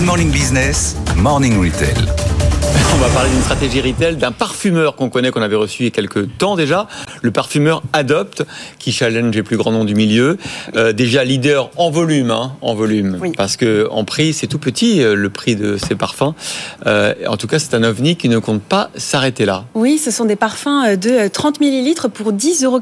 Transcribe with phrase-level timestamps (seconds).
[0.00, 1.92] Good Morning Business, Morning Retail.
[2.94, 5.88] On va parler d'une stratégie retail d'un parfumeur qu'on connaît, qu'on avait reçu il y
[5.88, 6.88] a quelques temps déjà,
[7.22, 8.44] le parfumeur Adopt,
[8.78, 10.38] qui challenge les plus grands noms du milieu.
[10.76, 13.32] Euh, déjà leader en volume, hein, en volume, Oui.
[13.36, 16.34] parce que en prix c'est tout petit euh, le prix de ces parfums.
[16.86, 19.64] Euh, en tout cas, c'est un ovni qui ne compte pas s'arrêter là.
[19.74, 22.80] Oui, ce sont des parfums de 30 millilitres pour 10,95 euros.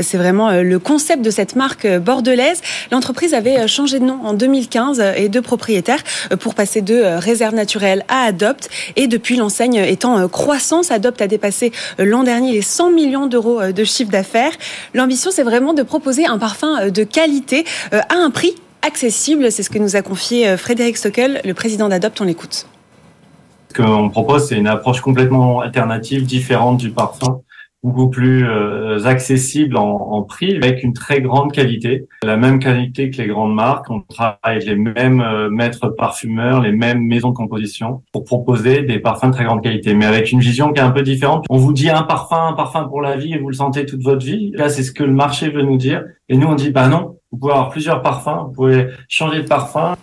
[0.00, 2.60] C'est vraiment le concept de cette marque bordelaise.
[2.90, 6.02] L'entreprise avait changé de nom en 2015 euh, et de propriétaire
[6.40, 8.68] pour passer de réserve naturelle à Adopt.
[8.96, 13.60] Et depuis l'enseigne étant euh, croissance, Adopt a dépassé l'an dernier les 100 millions d'euros
[13.60, 14.52] euh, de chiffre d'affaires.
[14.94, 19.50] L'ambition, c'est vraiment de proposer un parfum euh, de qualité euh, à un prix accessible.
[19.50, 22.20] C'est ce que nous a confié Frédéric Stockel, le président d'Adopt.
[22.20, 22.66] On l'écoute.
[23.68, 27.40] Ce qu'on propose, c'est une approche complètement alternative, différente du parfum,
[27.82, 33.10] beaucoup plus euh, accessible en, en prix, avec une très grande qualité, la même qualité
[33.10, 33.90] que les grandes marques.
[33.90, 38.82] On travaille avec les mêmes euh, maîtres parfumeurs, les mêmes maisons de composition pour proposer
[38.82, 41.44] des parfums de très grande qualité, mais avec une vision qui est un peu différente.
[41.50, 44.02] On vous dit un parfum, un parfum pour la vie, et vous le sentez toute
[44.02, 44.52] votre vie.
[44.54, 47.16] Là, c'est ce que le marché veut nous dire, et nous on dit bah non.
[47.30, 49.96] Vous pouvez avoir plusieurs parfums, vous pouvez changer de parfum,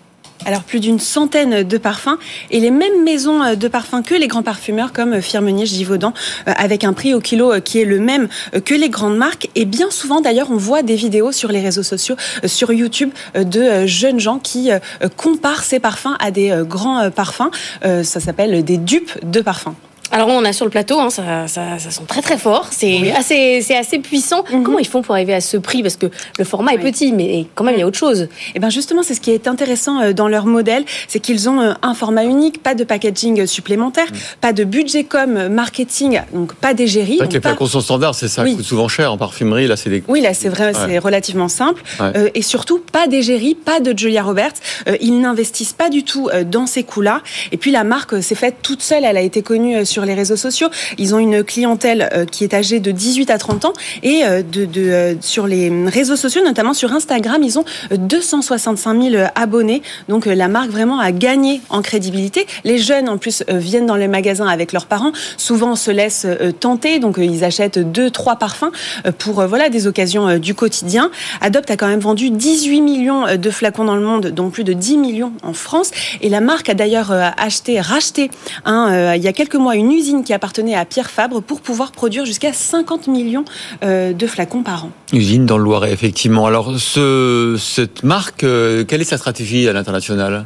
[0.50, 2.18] Alors plus d'une centaine de parfums
[2.50, 6.12] et les mêmes maisons euh, de parfums que les grands parfumeurs comme euh, Firmenich, Givaudan,
[6.48, 8.28] euh, avec un prix au kilo qui est le même
[8.66, 9.48] que les grandes marques.
[9.54, 13.86] Et bien souvent d'ailleurs, on voit des vidéos sur les réseaux sociaux, sur YouTube, de
[13.86, 14.72] jeunes gens qui
[15.18, 17.52] comparent ces parfums à des grands parfums.
[17.84, 19.76] Ça s'appelle des dupes de parfums.
[20.12, 23.00] Alors on a sur le plateau, hein, ça, ça, ça sent très très fort, c'est
[23.02, 23.12] Oui.
[23.12, 24.44] assez, c'est assez puissant.
[24.52, 24.64] Mhm.
[24.64, 25.84] Comment ils font pour arriver à ce prix?
[25.84, 26.08] Parce que
[26.38, 28.28] le format est petit, mais quand même il y a autre chose.
[28.56, 31.62] Et bien justement, c'est ce qui est intéressant euh, dans leur modèle, c'est qu'ils ont
[31.62, 34.08] euh, un format unique, pas de packaging supplémentaire,
[34.42, 37.14] pas de budget com euh, marketing, donc pas d'égérie.
[37.14, 38.56] C'est vrai que les pas- flacons sont standards, c'est ça, Oui.
[38.56, 39.68] coûte souvent cher en parfumerie.
[39.68, 40.74] Là, c'est des Oui, là, c'est vrai, Ouais.
[40.88, 41.84] c'est relativement simple.
[42.00, 42.12] Ouais.
[42.16, 44.54] Euh, et surtout, pas d'égérie, pas de Julia Roberts.
[44.88, 47.22] Euh, ils n'investissent pas du tout dans ces coûts-là.
[47.52, 49.04] Et puis, la marque s'est faite toute seule.
[49.06, 50.70] Elle a été connue euh, sur les réseaux sociaux.
[50.98, 53.74] Ils ont une clientèle euh, qui est âgée de 18 à 30 ans.
[54.02, 59.02] Et euh, de, euh, sur les réseaux sociaux, notamment sur Instagram, ils ont euh, 265
[59.12, 59.82] 000 abonnés.
[60.08, 62.48] Donc, la marque vraiment a gagné en crédibilité.
[62.64, 65.12] Les jeunes, en plus, viennent dans les magasins avec leurs parents.
[65.36, 66.28] Souvent, se laissent
[66.62, 67.00] tenter.
[67.00, 68.72] Donc, ils achètent deux, trois parfums
[69.18, 71.12] pour voilà des occasions du quotidien.
[71.42, 74.74] Adopt a quand même vendu 18 millions de flacons dans le monde, dont plus de
[74.74, 75.92] 10 millions en France.
[76.22, 78.30] Et la marque a d'ailleurs acheté, racheté
[78.66, 82.26] il y a quelques mois une usine qui appartenait à Pierre Fabre pour pouvoir produire
[82.26, 83.46] jusqu'à 50 millions
[83.84, 84.92] euh, de flacons par an.
[85.14, 86.46] usines dans le Loiret, effectivement.
[86.46, 90.46] Alors, ce, cette marque, euh, quelle est sa stratégie à l'international?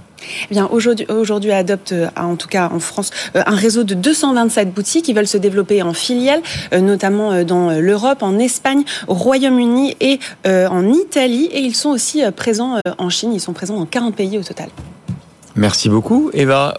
[0.49, 4.73] Eh bien, aujourd'hui, aujourd'hui, Adopt euh, en tout cas en France un réseau de 227
[4.73, 10.19] boutiques qui veulent se développer en filiales, notamment dans l'Europe, en Espagne, au Royaume-Uni et
[10.45, 11.49] en Italie.
[11.51, 13.33] Et ils sont aussi présents en Chine.
[13.33, 14.69] Ils sont présents dans 40 pays au total.
[15.55, 16.75] Merci beaucoup, Eva.